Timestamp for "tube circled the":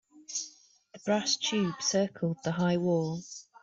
1.37-2.53